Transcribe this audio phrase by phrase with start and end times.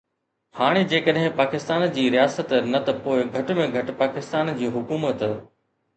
[0.59, 5.29] هاڻ جيڪڏهن پاڪستان جي رياست نه ته پوءِ گهٽ ۾ گهٽ پاڪستان جي حڪومت